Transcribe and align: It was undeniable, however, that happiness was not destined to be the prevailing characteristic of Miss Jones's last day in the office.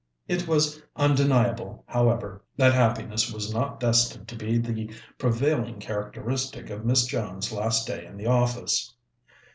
It 0.27 0.47
was 0.47 0.81
undeniable, 0.95 1.83
however, 1.85 2.41
that 2.57 2.73
happiness 2.73 3.31
was 3.31 3.53
not 3.53 3.79
destined 3.79 4.27
to 4.29 4.35
be 4.35 4.57
the 4.57 4.91
prevailing 5.19 5.79
characteristic 5.79 6.71
of 6.71 6.83
Miss 6.83 7.05
Jones's 7.05 7.51
last 7.53 7.85
day 7.85 8.03
in 8.07 8.17
the 8.17 8.25
office. 8.25 8.95